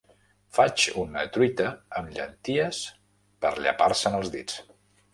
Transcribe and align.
Faig 0.57 0.85
una 1.01 1.25
truita 1.35 1.67
amb 2.01 2.17
llenties 2.17 2.83
per 3.45 3.55
llepar-se'n 3.63 4.23
els 4.23 4.37
dits. 4.39 4.63